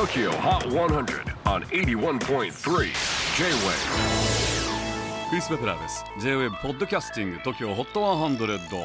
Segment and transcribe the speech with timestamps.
[0.00, 2.48] TOKYO HOT 100 on 81.3 J-WAVE
[5.28, 8.80] クリス・ベプラーです J-WAVE ポッドキャスティング TOKYO HOT 100、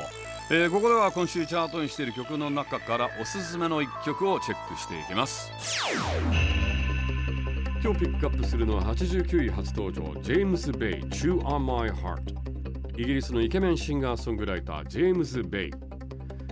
[0.52, 5.50] えー、ここでは今週チャートにしている曲の中からおすすめの一曲をチェックしていきます。
[7.82, 15.72] 今日ピックアップするのは89位初登場ジェームズ・ベイ Chew on My Heart イギリスのイケメンシンガーソングライタージェームズ・ベイ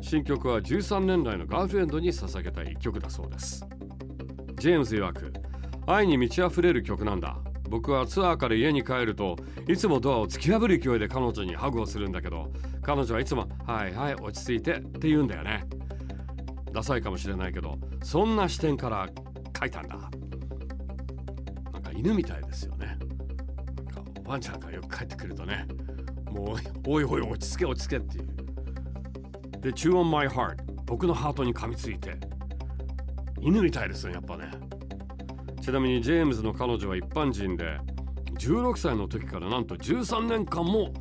[0.02, 3.66] 新曲は13年来のガーフレンドに捧げた一曲だそうです。
[4.55, 5.34] ジェームズ曰く
[5.85, 7.38] 愛に満ち溢れる曲なんだ。
[7.70, 9.35] 僕はツアーから家に帰ると
[9.67, 12.52] いつもドアを突き破る勢いで彼女にハグをするんだけど
[12.84, 15.66] 彼女はいつも「はいはい落ち着いて」って言うんだよね。
[16.71, 19.09] ダサいかもしれないけどそんな視点から
[19.59, 19.97] 書いたんだ。
[21.72, 22.97] なんか犬みたいですよね。
[23.77, 25.66] なんかおばあちゃんがよく帰ってくるとね
[26.30, 28.27] もうおいおい落ち着け落ち着けっていう。
[29.61, 32.20] で Chew on my heart 僕のハートに噛みついて
[33.44, 34.49] 犬みたいですねやっぱね。
[35.61, 37.77] ちなみにジェームズの彼女は一般人で
[38.39, 40.94] 16歳の時からなんと13年間も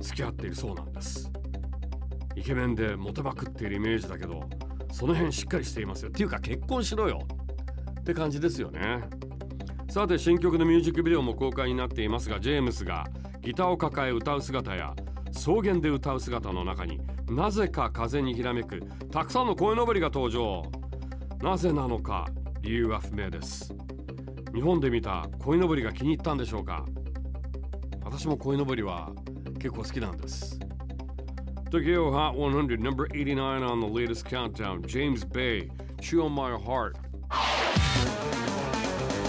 [0.00, 1.30] 付き合っているそうなんです。
[2.36, 4.48] イケメンでモテまくっているイメージだけど
[4.90, 6.08] その辺しっかりしていますよ。
[6.08, 7.26] っていうか結婚しろよ。
[8.00, 9.02] って感じですよね。
[9.90, 13.04] さて新曲のミュージックビデオも公開になっていますがジェームスが
[13.42, 14.94] ギターを抱え歌う姿や
[15.32, 20.62] 草原で歌う姿の中になぜか風にひらめくたくさんの声のぼりが登場。
[21.42, 22.28] なぜなのか
[22.60, 23.74] 理由は不明です
[24.54, 26.84] 日本で見た鯉のぼりが気に入ったんでしょうか
[28.04, 29.10] 私も鯉のぼりは
[29.54, 30.58] 結構好きなんです
[31.70, 36.96] Tokyo Hot 100 number 89 on the latest countdown James Bay Chew on My Heart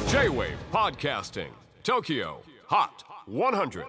[0.09, 1.51] J-WAVE PODCASTING
[1.83, 3.85] TOKYO HOT 100